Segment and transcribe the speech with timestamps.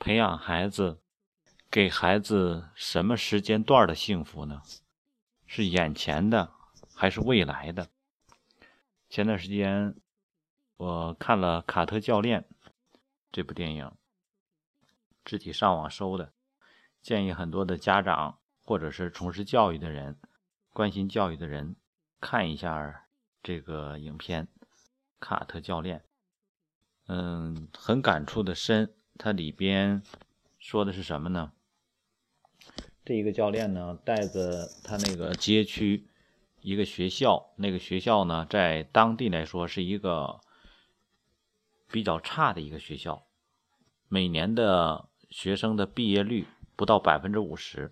[0.00, 0.98] 培养孩子，
[1.70, 4.62] 给孩子什么时间段的幸福呢？
[5.46, 6.54] 是眼前的，
[6.94, 7.90] 还是未来的？
[9.10, 9.94] 前段时间
[10.78, 12.40] 我看了《卡特教练》
[13.30, 13.92] 这部电影，
[15.22, 16.32] 自己上网搜的，
[17.02, 20.18] 建议很多的家长或者是从事教育的人、
[20.72, 21.76] 关心教育的人
[22.22, 23.06] 看一下
[23.42, 24.46] 这个影片
[25.20, 25.98] 《卡特教练》。
[27.08, 28.94] 嗯，很感触的深。
[29.22, 30.02] 它里边
[30.58, 31.52] 说的是什么呢？
[33.04, 36.08] 这一个教练呢，带着他那个街区
[36.62, 40.40] 一个学校，那个学校呢，在当地来说是一个
[41.90, 43.26] 比较差的一个学校，
[44.08, 47.90] 每年的学生的毕业率不到百分之五十，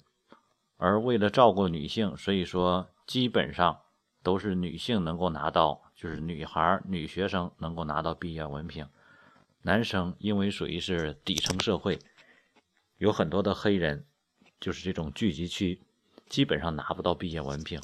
[0.78, 3.78] 而为了照顾女性，所以说基本上
[4.22, 8.88] 都是女性能够拿到，就是女孩、女学生能够拿到毕业文凭。
[9.62, 11.98] 男生因为属于是底层社会，
[12.96, 14.06] 有很多的黑人，
[14.60, 15.82] 就是这种聚集区，
[16.28, 17.80] 基本上拿不到毕业文凭。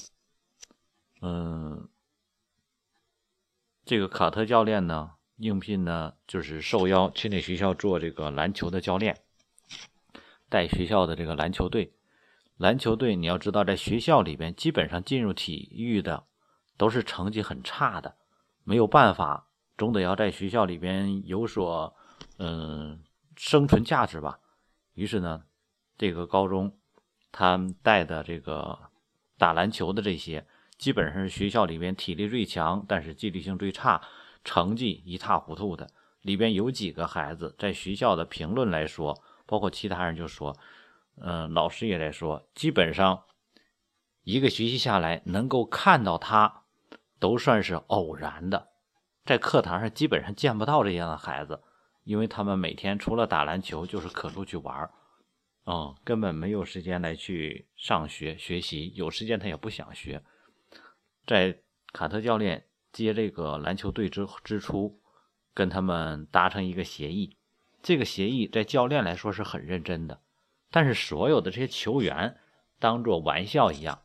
[1.20, 1.88] 嗯，
[3.84, 9.18] 这个卡特教练呢，应聘呢就是受邀去那学校做这个篮球的教练，
[10.48, 11.92] 带学校的这个篮球队。
[12.56, 16.24] 篮球队你要知道，在学校里边，基本上进入体育的
[16.76, 18.16] 都是成绩很差的，
[18.62, 19.48] 没有办法。
[19.76, 21.94] 总得要在学校里边有所，
[22.38, 23.02] 嗯，
[23.36, 24.38] 生存价值吧。
[24.94, 25.44] 于是呢，
[25.98, 26.78] 这个高中
[27.32, 28.78] 他带的这个
[29.36, 30.46] 打篮球的这些，
[30.78, 34.00] 基本上是学校里边体力最强，但是纪律性最差，
[34.44, 35.90] 成绩一塌糊涂的。
[36.22, 40.56] 里边有几个孩子，在学校的评论来说，包括其他人就说，
[41.16, 43.24] 嗯，老师也在说，基本上
[44.22, 46.62] 一个学期下来，能够看到他，
[47.18, 48.68] 都算是偶然的。
[49.24, 51.62] 在课堂上基本上见不到这样的孩子，
[52.02, 54.90] 因为他们每天除了打篮球就是可出去玩儿，
[55.64, 60.22] 嗯，根本没有时间来去上学学习，有时间他也不想学。
[61.26, 61.58] 在
[61.92, 65.00] 卡特教练接这个篮球队之之初，
[65.54, 67.38] 跟他们达成一个协议，
[67.82, 70.20] 这个协议在教练来说是很认真的，
[70.70, 72.36] 但是所有的这些球员
[72.78, 74.02] 当做玩笑一样。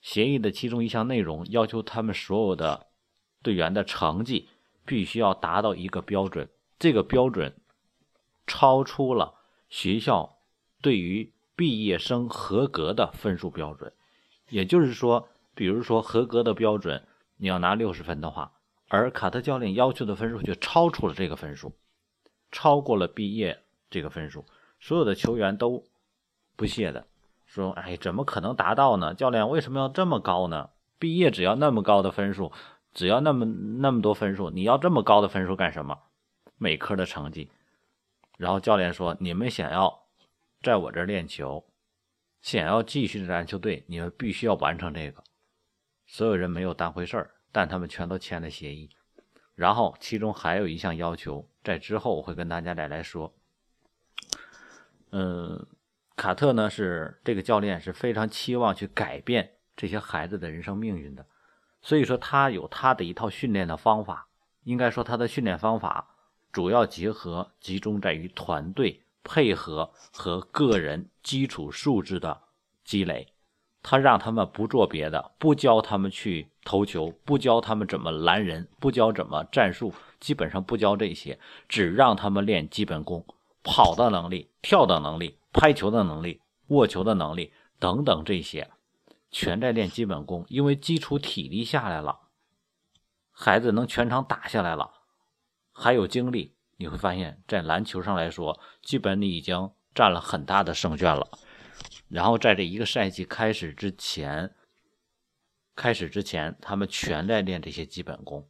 [0.00, 2.86] 协议的其中一项内容要求他们所有的
[3.42, 4.48] 队员的成绩。
[4.84, 6.48] 必须要达到一个标准，
[6.78, 7.54] 这个标准
[8.46, 9.34] 超出了
[9.68, 10.38] 学校
[10.80, 13.92] 对于毕业生合格的分数标准。
[14.48, 18.52] 也就是说，比如说合格的标准你要拿六十分的话，
[18.88, 21.72] 而卡特教练要求的分数却超出了这个分数，
[22.50, 24.44] 超过了毕业这个分数。
[24.80, 25.84] 所有的球员都
[26.56, 27.06] 不屑的
[27.46, 29.14] 说：“哎，怎么可能达到呢？
[29.14, 30.70] 教练为什么要这么高呢？
[30.98, 32.50] 毕业只要那么高的分数。”
[32.92, 35.98] 只要那么那么多分数，你要这么高的分数干什么？
[36.58, 37.50] 每科的成绩。
[38.36, 40.06] 然后教练说：“你们想要
[40.62, 41.64] 在我这儿练球，
[42.40, 45.22] 想要继续在篮球队，你们必须要完成这个。”
[46.06, 48.90] 所有人没有当回事儿，但他们全都签了协议。
[49.54, 53.34] 然后其中还有一项要求，在之后我会跟大家再来说。
[55.12, 55.66] 嗯，
[56.16, 61.26] 卡特呢是这个教练是非常期望去改变这些孩子的人生命运的。
[61.82, 64.28] 所以说，他有他的一套训练的方法。
[64.64, 66.06] 应该说，他的训练方法
[66.52, 72.42] 主要结合集中在于团队配合和个人基础素质的
[72.84, 73.28] 积累。
[73.82, 83.24] 他让他们不做别的，不教他们去投球，不教他们怎么拦人，不教怎么战术，基本上不教这些，只让他们练基本功：
[83.62, 88.68] 跑的能力、跳的能力、拍球的能力、握球的能力等等这些。
[89.30, 92.28] 全在练基本功，因为基础体力下来了，
[93.30, 94.90] 孩子能全场打下来了，
[95.72, 101.28] 还有精力，你会发现在篮球上来说，基本你已经占了很大的胜券了。
[102.08, 104.52] 然后在这一个赛季开始之前，
[105.76, 108.48] 开始之前，他们全在练这些基本功。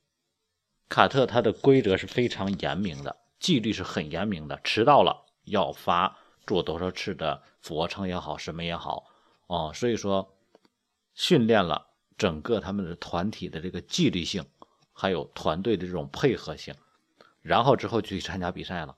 [0.88, 6.16] 卡特他的规则是非常严明的，纪律是很严明的，迟到了要罚
[6.46, 9.04] 做多少次的俯卧撑也好，什么也好，
[9.46, 10.34] 哦，所以说。
[11.20, 14.42] 训练了整个他们的团体的这个纪律性，
[14.90, 16.74] 还有团队的这种配合性，
[17.42, 18.96] 然后之后就去参加比赛了。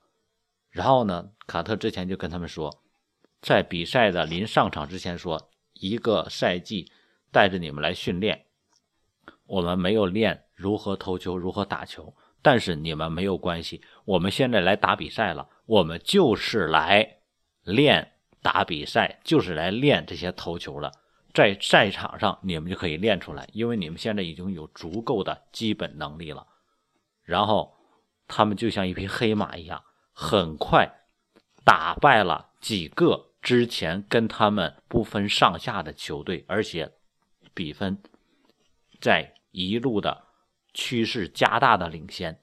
[0.69, 2.81] 然后呢，卡特之前就跟他们说，
[3.41, 6.89] 在比赛的临上场之前说，一个赛季
[7.29, 8.45] 带着你们来训练，
[9.45, 17.17] 我们没有练如何投球、如何打球，但是你们没有关系，我们现在来打比赛了，我们就是来
[17.63, 20.89] 练打比赛，就是来练这些投球的。
[21.33, 26.45] 在赛场上，你们就可以练出来，因为你们现在已经有足够的基本能力了。
[27.23, 27.75] 然后，
[28.27, 29.83] 他们就像一匹黑马一样，
[30.13, 30.89] 很快
[31.65, 36.91] 打败了几个之前跟他们不分上下的球队，而且
[37.53, 37.97] 比分
[39.01, 40.25] 在一路的
[40.73, 42.39] 趋势加大的领先。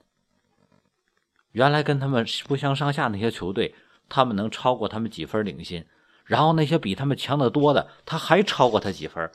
[1.51, 3.75] 原来跟他们不相上下那些球队，
[4.09, 5.87] 他们能超过他们几分领先，
[6.25, 9.31] 然后那些比他们强得多的，他还超过他几分。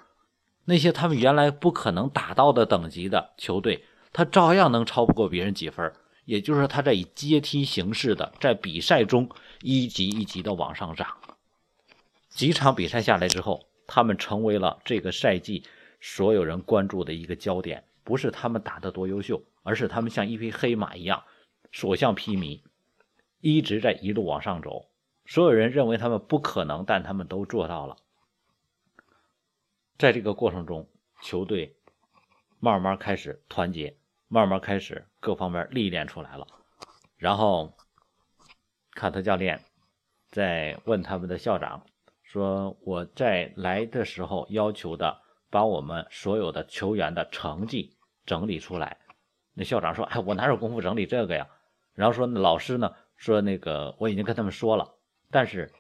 [0.65, 5.93] 那些他们原来不可能打到的等级的球队，他照样能超不过别人几分。
[6.25, 9.31] 也就是说，他在以阶梯形式的在比赛中
[9.63, 11.07] 一级一级的往上涨。
[12.29, 15.63] 几场比赛下来之后，他们成为了这个赛季
[16.01, 17.85] 所有人关注的一个焦点。
[18.03, 21.25] 不是他们打得多优秀，而是他们像一匹黑马一样，
[21.73, 22.61] 所向披靡，
[23.41, 24.87] 一直在一路往上走。
[25.27, 27.97] 所有人认为他们不可能，但他们都做到了。
[29.99, 30.89] 在这个过程中，
[31.23, 31.77] 球队
[32.61, 33.97] 慢慢开始团结。
[34.29, 36.49] 慢慢开始各方面历练出来了，
[37.17, 37.73] 然后
[38.91, 39.61] 卡特教练
[40.27, 41.87] 在问他们的校长
[42.25, 48.99] 说：“我在来的时候要求的，把我们所有的球员的成绩整理出来。”
[49.55, 51.47] 那校长说：“哎，我哪有功夫整理这个呀？”
[51.95, 52.97] 然后说：“老师呢？
[53.15, 54.96] 说那个我已经跟他们说了，
[55.31, 55.73] 但是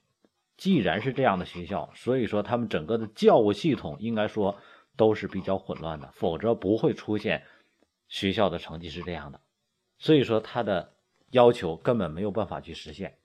[0.56, 4.58] 既然是这样的学校，所以说他们整个的教务系统应该说
[4.96, 7.44] 都是比较混乱的，否则不会出现。”
[8.08, 9.40] 学校的成绩是这样的，
[9.98, 10.94] 所以说他的
[11.30, 13.18] 要求根本没有办法去实现。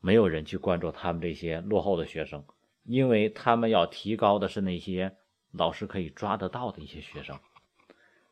[0.00, 2.42] 没有人去关注他们这些落后的学生，
[2.84, 5.14] 因为他们要提高的是那些
[5.50, 7.38] 老师可以抓得到的一些学生，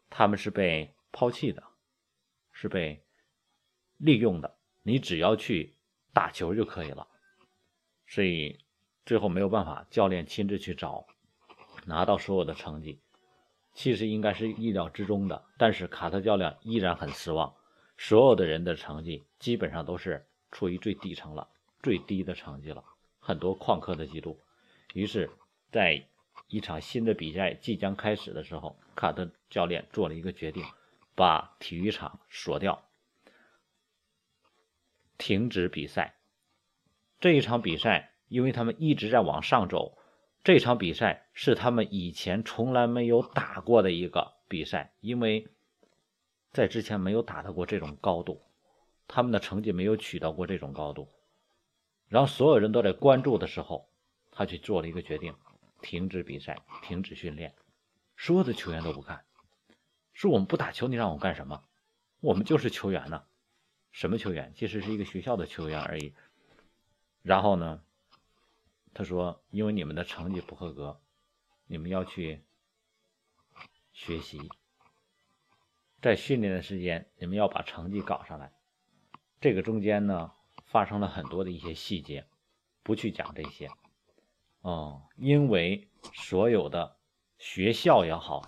[0.09, 1.63] 他们是被抛弃的，
[2.51, 3.05] 是被
[3.99, 4.57] 利用的。
[4.83, 5.77] 你只要去
[6.13, 7.07] 打球就可以了，
[8.07, 8.59] 所以
[9.07, 11.07] 最后没有办法，教练亲自去找，
[11.87, 13.01] 拿到所有的成绩。
[13.73, 17.55] 其实应该是意料之中的，但是卡特教练依然很失望。
[17.97, 21.49] 所有的人的成绩基本上都是处于最底层了，
[21.83, 22.83] 最低的成绩了，
[23.21, 24.41] 很多旷课的记录。
[24.95, 25.31] 于是，
[25.71, 26.05] 在
[26.49, 30.65] 一场新的比赛即将开始的时候，卡特教练做了一个决定，
[31.15, 32.90] 把体育场锁掉，
[35.21, 36.15] 停止比赛。
[37.21, 39.99] 这一场比赛，因为他们一直在往上走。
[40.43, 45.47] 这场比赛是他们以前从来没有打过的一个比赛，因为
[46.51, 48.41] 在之前没有打到过这种高度，
[49.07, 51.07] 他们的成绩没有取到过这种高度。
[52.09, 53.91] 然后所有人都在关注的时候，
[54.31, 55.35] 他去做了一个决定，
[55.83, 57.55] 停止比赛，停止训练，
[58.17, 59.23] 所有的球员都不看，
[60.15, 61.63] 说我们不打球，你让我干什么？
[62.21, 63.25] 我们就是球员呢，
[63.93, 64.53] 什么球员？
[64.55, 66.15] 其实是一个学校的球员而已。
[67.23, 67.83] 然后呢？
[68.93, 71.01] 他说：“因为你们的成绩不合格，
[71.67, 72.43] 你们要去
[73.93, 74.51] 学习，
[76.03, 78.53] 在训练的时间，你们要把成绩搞上来。
[79.41, 80.33] 这个中间呢，
[80.67, 82.27] 发生了很多的一些细节，
[82.83, 83.71] 不去讲这些。
[84.63, 86.97] 哦，因为所有的
[87.39, 88.45] 学校也好，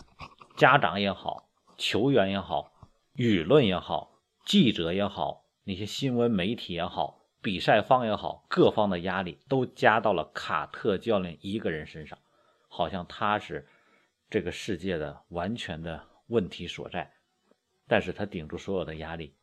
[0.56, 1.48] 家长也好，
[1.78, 2.72] 球员也好，
[3.14, 4.11] 舆论也好，
[4.44, 12.16] 记者也好，那些新闻媒体也好。”比赛方也好，各方的压力都加到了卡特教练一个人身上，
[12.68, 13.68] 好像他是
[14.30, 17.12] 这个世界的完全的问题所在。
[17.88, 19.34] 但是他顶住所有的压力，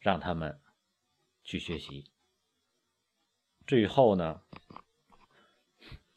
[0.00, 0.60] 让他们
[1.42, 2.12] 去学习。
[3.66, 4.42] 最后呢，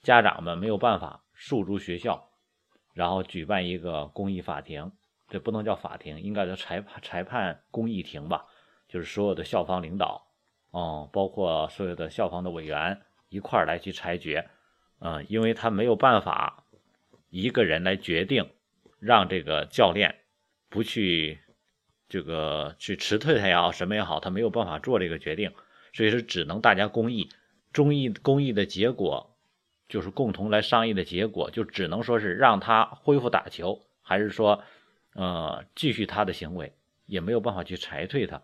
[0.02, 2.34] 家长们没有办法诉诸学校，
[2.94, 4.92] 然后举办一个公益法庭，
[5.34, 8.46] 这不能叫法庭，应该叫裁判裁判公益庭吧，
[8.88, 10.28] 就是所有的校方领导。
[10.72, 14.48] 嗯，包括所有的校方的委员一块儿来去裁决，
[15.00, 16.66] 嗯，因为他没有办法
[17.30, 18.48] 一个人来决定，
[19.00, 20.20] 让这个教练
[20.70, 21.40] 不去
[22.08, 25.52] 这个去辞退他也好，什么也好，他没有办法做这个决定，
[25.94, 27.28] 所以说只能大家公益，
[27.72, 29.36] 中议公益的结果
[29.90, 34.64] 就是共同来商议的结果，就只能说是让他恢复打球，还是说，
[35.14, 36.74] 呃，继续他的行为，
[37.06, 38.42] 也没有办法去裁退他。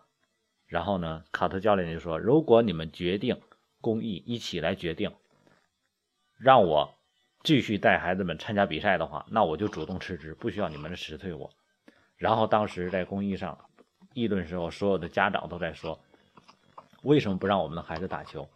[0.68, 3.42] 然后呢，卡特教练就说：“如果你们决定
[3.82, 5.16] 公益一起来决定，
[6.38, 6.96] 让我
[7.44, 11.52] 继续带孩子们参加比赛的话，那我就主动辞职，不需要你们辞退我。”
[12.18, 13.58] 然后当时在公益上
[14.14, 16.00] 议论时候，所有的家长都在说
[17.02, 18.48] ：“为什么不让我们的孩子打球？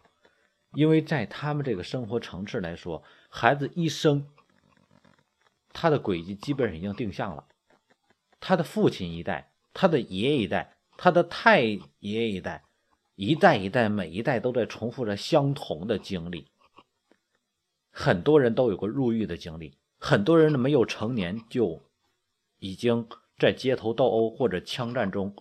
[0.72, 4.26] 因为在他们这个生活层次来说，孩子一生
[5.72, 7.46] 他的轨迹基本上已经定向了，
[8.44, 12.62] 他的父亲一代，他的爷爷一代。”他的太爷爷一代，
[13.16, 16.46] 一代一代，每一代都在重复着相同的经历。
[17.90, 21.82] 很多人都有过入狱的经历，很多人呢没有成年就
[22.60, 23.08] 已经
[23.40, 25.34] 在街头斗殴或者枪战中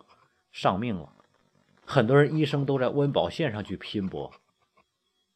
[0.51, 1.13] 丧命了。
[1.86, 4.33] 很多人一生都在温饱线上去拼搏，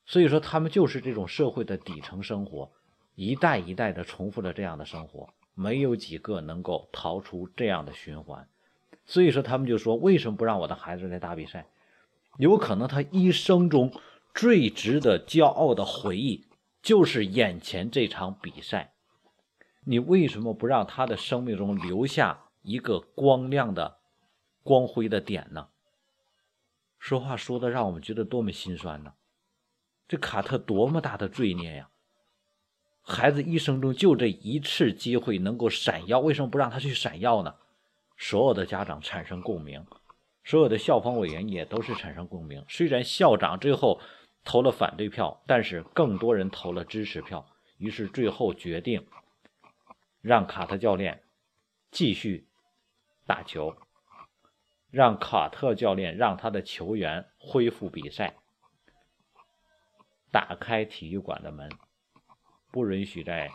[0.08, 2.72] 所以说他们就是这种社会的底层生活，
[3.14, 8.48] 一代一代的重复着这样的生活，没有几个能够逃出这样的循环。
[9.06, 11.68] 所以说他们就说，为什么不让我的孩子来打比赛？
[12.38, 13.92] 有可能他一生中
[14.36, 16.46] 最值得骄傲的回忆，
[16.84, 18.94] 就是眼前这场比赛。
[19.86, 23.98] 你为什么不让他的生命中留下一个光亮的、
[24.62, 25.70] 光辉的点呢？
[27.00, 29.14] 说话说的让我们觉得多么心酸呢！
[30.08, 31.90] 这卡特多么大的罪孽呀！
[33.10, 37.56] 孩子一生中就这一次机会能够闪耀，为什么不让他去闪耀呢？
[38.18, 39.86] 所有的家长产生共鸣，
[40.44, 42.66] 所有的校方委员也都是产生共鸣。
[42.68, 44.02] 虽然校长最后
[44.44, 47.46] 投了反对票，但是更多人投了支持票，
[47.78, 49.08] 于是最后决定。
[50.20, 51.24] 让卡特教练
[51.90, 52.50] 继续
[53.26, 53.78] 打球，
[54.92, 58.36] 让卡特教练让他的球员恢复比赛，
[60.30, 61.72] 打开体育馆的门，
[62.78, 63.52] 不允许再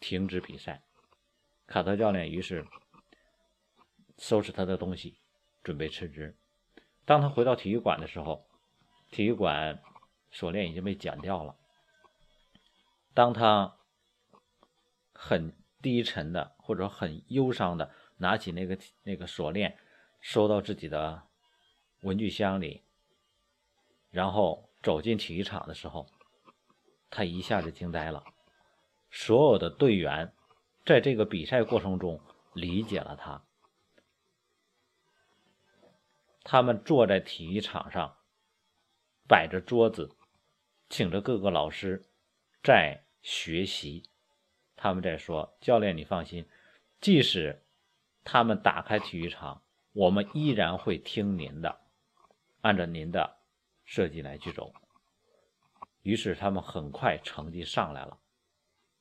[0.00, 0.82] 停止比赛。
[1.66, 2.66] 卡特教练于是
[4.18, 5.16] 收拾他的东西，
[5.62, 6.36] 准备辞职。
[7.06, 8.46] 当他回到体育馆的时候，
[9.10, 9.82] 体育馆
[10.30, 11.56] 锁链已经被剪掉了。
[13.14, 13.78] 当他
[15.14, 19.78] 很低沉的，或者很忧伤的，拿起那个那个锁链，
[20.20, 21.22] 收到自己的
[22.02, 22.82] 文具箱里，
[24.10, 26.06] 然后走进体育场的时候，
[27.10, 28.24] 他一下子惊呆了。
[29.10, 30.32] 所有的队员
[30.84, 32.20] 在这个比赛过程中
[32.52, 33.42] 理解了他，
[36.42, 38.16] 他们坐在体育场上，
[39.26, 40.14] 摆着桌子，
[40.88, 42.04] 请着各个老师
[42.62, 44.08] 在学习。
[44.76, 46.48] 他们在说：“教练，你放心，
[47.00, 47.64] 即使
[48.24, 49.62] 他们打开体育场，
[49.92, 51.80] 我们依然会听您的，
[52.60, 53.38] 按照您的
[53.84, 54.72] 设计来去走。”
[56.02, 58.18] 于是他们很快成绩上来了。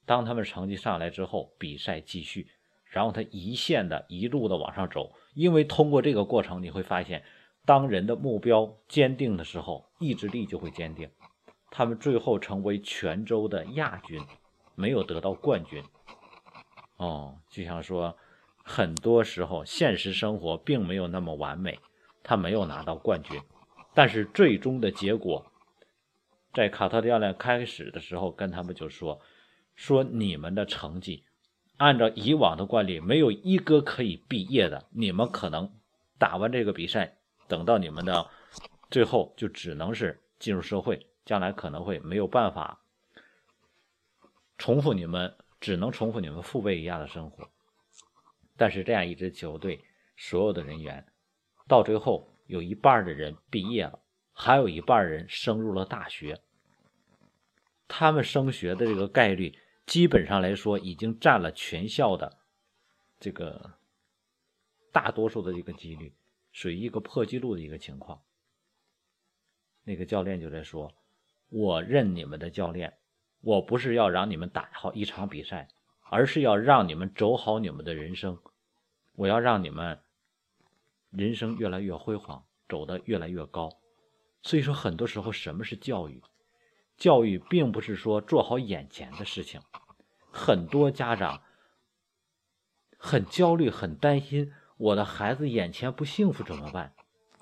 [0.06, 2.48] 当他们成绩上来之后，比赛继续，
[2.86, 5.14] 然后他一线的一路的往上走。
[5.34, 7.24] 因为通过这个过程，你会发现，
[7.66, 11.10] 当人的目标坚定的时候，意志力就会坚定。
[11.70, 14.22] 他们最后成为泉州的亚军。
[14.80, 15.84] 没有得到冠军，
[16.98, 18.16] 哦，就像说，
[18.64, 21.80] 很多时候现实生活并没有那么完美，
[22.22, 23.42] 他没有拿到冠军，
[23.96, 25.44] 但是最终的结果，
[26.58, 29.22] 在卡特教练开始的时候跟他们就说，
[29.76, 31.24] 说你们的成绩，
[31.78, 35.72] 按照以往的惯例，没有一个可以毕业的，你们可能
[36.18, 37.16] 打完这个比赛，
[37.48, 38.28] 等到你们的
[38.90, 42.82] 最后就只能是进入社会，将来可能会没有办法。
[44.58, 47.48] 重复你们只能重复你们父辈一样的生活，
[48.58, 49.86] 但是这样一支球队
[50.16, 51.06] 所有的人员，
[51.68, 54.00] 到最后有一半的人毕业了，
[54.34, 56.42] 还有一半人升入了大学。
[57.88, 62.38] 他们升学的这个概率，基本上来说已经占了全校的
[63.20, 63.74] 这个
[64.92, 66.14] 大多数的一个几率，
[66.52, 68.22] 属于一个破纪录的一个情况。
[69.84, 70.94] 那个教练就在说
[71.50, 72.98] ：“我认你们的教练。”
[73.42, 75.68] 我不是要让你们打好一场比赛，
[76.10, 78.38] 而是要让你们走好你们的人生。
[79.14, 80.00] 我要让你们
[81.12, 83.70] 人生越来越辉煌，走得越来越高。
[84.42, 86.20] 所以说，很多时候什么是教育？
[86.98, 89.62] 教育并不是说做好眼前的事情。
[90.32, 91.42] 很多家长
[92.98, 96.94] 很焦虑、很担心，我的孩子眼前不幸福怎么办？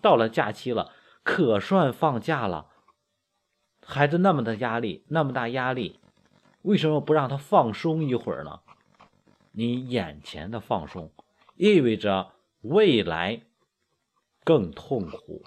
[0.02, 0.94] 到了假期了，
[1.24, 2.70] 可算放假了。
[3.84, 6.00] 孩子那么的压力，那么大压力，
[6.64, 8.62] 为什么不让他放松一会儿呢？
[9.52, 11.14] 你眼前的放松，
[11.56, 13.42] 意味着未来
[14.44, 15.44] 更痛苦，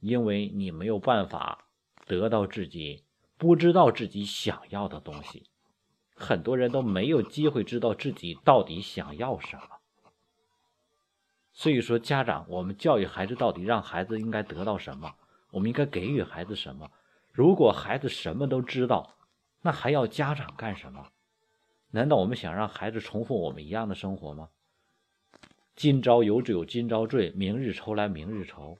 [0.00, 1.66] 因为你没有办法
[2.12, 3.04] 得到自己
[3.38, 5.48] 不知道自己想要的东西。
[6.14, 9.62] 很多人都没有机会知道自己到底想要什么。
[11.54, 15.14] 所以说，家长，我们教育孩子到底让孩子应该得到什么？
[15.52, 16.90] 我们应该给予孩子什么？
[17.32, 19.16] 如果孩子什么都知道，
[19.62, 21.08] 那还要家长干什么？
[21.90, 24.50] 难道我们想让孩子重复我们一样的生活吗？
[25.74, 28.78] 今朝有酒今朝醉，明日愁来明日愁。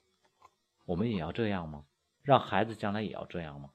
[0.84, 1.84] 我们也要这样吗？
[2.22, 3.70] 让孩子将来也要这样吗？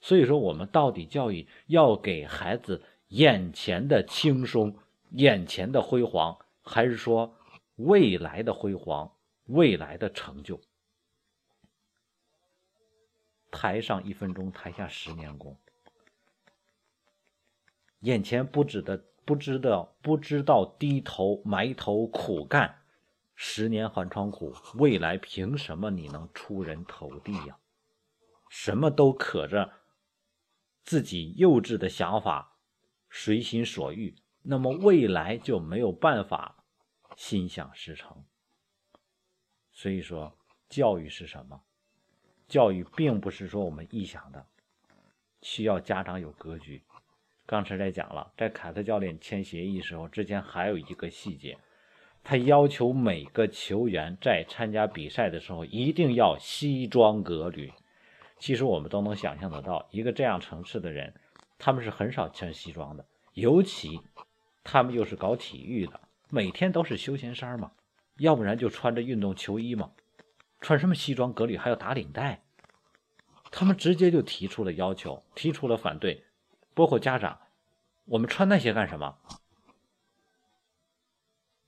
[0.00, 4.76] 所以说，我们到底教育要给孩子眼前的轻松、
[5.10, 7.36] 眼前的辉煌，还是说
[7.76, 9.12] 未来的辉煌、
[9.44, 10.60] 未来的成就？
[13.52, 15.56] 台上一分钟，台下十年功。
[18.00, 22.82] 眼前不知的不知道不知道低头埋头苦干，
[23.36, 27.56] 十年寒窗苦，未来凭什么你能出人头地呀？
[28.54, 29.72] 什么都可着
[30.84, 32.58] 自己幼稚的想法，
[33.08, 36.62] 随心所欲，那么未来就没有办法
[37.16, 38.22] 心想事成。
[39.72, 40.36] 所以说，
[40.68, 41.62] 教育是什么？
[42.46, 44.46] 教育并不是说我们臆想的，
[45.40, 46.84] 需要家长有格局。
[47.46, 51.58] 刚才在讲了，在凯特教练签协议时候，之前还有一个细节。
[52.22, 57.72] 他要求每个球员在参加比赛的时候一定要西装革履。
[58.42, 61.14] 其实我们都能想象得到，一个这样层次的人，
[61.58, 63.06] 他们是很少穿西装的。
[63.34, 64.00] 尤其
[64.64, 67.70] 他们又是搞体育的，每天都是休闲衫嘛，
[68.16, 69.92] 要不然就穿着运动球衣嘛，
[70.60, 72.42] 穿什么西装革履还要打领带？
[73.52, 76.24] 他们直接就提出了要求，提出了反对，
[76.74, 77.42] 包括家长，
[78.06, 79.18] 我们穿那些干什么？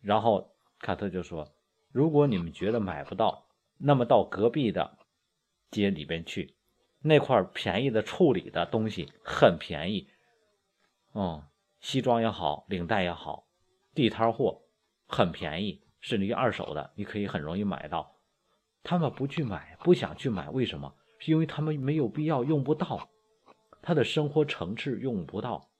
[0.01, 1.55] 然后卡特就说
[1.93, 3.47] ：“如果你们觉得买不到，
[3.79, 4.99] 那么到隔壁的
[5.71, 6.54] 街里边去，
[7.05, 10.09] 那块便宜的处理的东西很便宜。
[11.15, 11.45] 嗯，
[11.81, 13.47] 西装也好，领带也好，
[13.95, 14.63] 地摊货
[15.07, 18.17] 很便宜，甚至于二手的，你可以很容易买到。
[18.83, 20.95] 他们不去买，不想去买，为什么？
[21.19, 23.09] 是因为他们没有必要，用不到，
[23.83, 25.71] 他的生活层次用不到。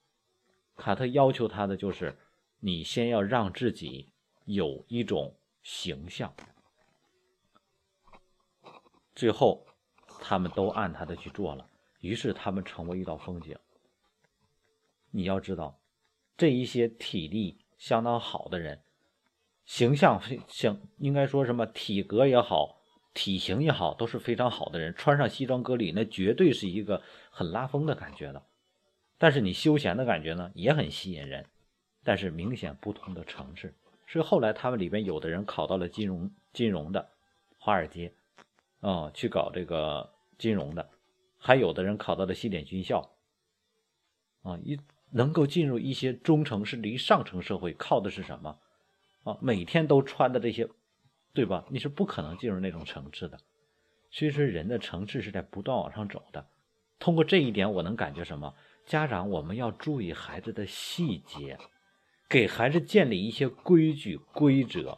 [0.77, 2.17] 卡特要求他的就是，
[2.59, 4.11] 你先要让自己。”
[4.45, 6.31] 有一种形象，
[9.15, 9.65] 最后
[10.27, 13.55] 他们都按他的去做了，于是他们成为一道风景。
[15.11, 15.79] 你要知道，
[16.35, 18.81] 这一些体力相当好的人，
[19.65, 22.81] 形象像应该说什么体格也好，
[23.13, 28.41] 体型也好，都是非常好的人，穿上西装革履，那绝对是一个很拉风的感觉的。
[29.19, 31.45] 但是你休闲的感觉呢，也很吸引人，
[32.03, 33.71] 但是明显不同的层次。
[34.07, 37.11] 是后来他们里边有的人考到了金融金融的
[37.59, 38.11] 华尔街，
[38.81, 40.89] 啊，去搞这个金融的，
[41.37, 43.11] 还有的人考到了西点军校，
[44.43, 44.79] 啊，一
[45.11, 48.59] 能够进入一些中层甚至于上层社会，靠的是什么？
[49.23, 50.69] 啊，每天都穿的这些，
[51.33, 51.65] 对吧？
[51.69, 53.39] 你是不可能进入那种层次的。
[54.11, 56.47] 所以说，人的层次是在不断往上走的。
[56.99, 58.53] 通过这一点，我能感觉什么？
[58.85, 61.57] 家长我们要注意孩子的细节。
[62.27, 64.97] 给孩子建立一些规矩规则，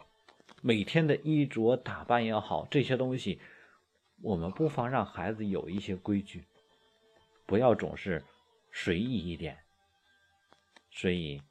[0.62, 3.42] 每天的衣着打扮也好，这些东西，
[4.22, 6.46] 我们不妨让孩子有一些规矩，
[7.46, 8.24] 不要总是
[8.72, 9.58] 随意一点。
[10.92, 11.42] 所以，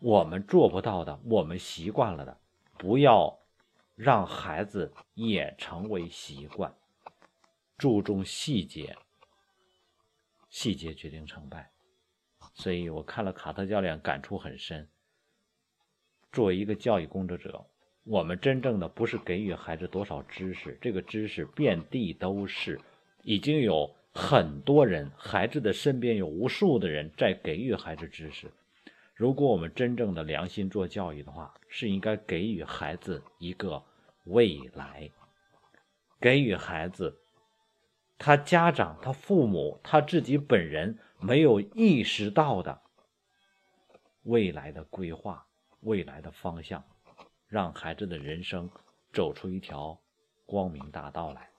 [0.00, 2.40] 我们做不到的，我们习惯了的，
[2.78, 3.38] 不要
[3.94, 6.74] 让孩子也成为习惯。
[7.76, 8.96] 注重细节，
[10.48, 11.70] 细节决定成败。
[12.54, 14.88] 所以我看了卡特教练，感触很深。
[16.30, 17.66] 作为一个教育工作者，
[18.04, 22.80] 我们真正的不是给予孩子多少知识，这个知识遍地都是，
[23.22, 28.50] 已经有很多人，孩子的身边有无数的人在给予孩子知识。
[29.14, 33.80] 如果我们真正的良心做教育的话，是应该给予孩子一个
[34.24, 35.08] 未来，
[36.20, 37.20] 给予孩子
[38.18, 42.80] 他家长、他父母、他自己本人没有意识到的
[44.24, 45.46] 未来的规划。
[45.82, 46.84] 未来的方向，
[47.52, 48.70] 让孩子的人生
[49.12, 50.00] 走出一条
[50.46, 51.51] 光明大道来。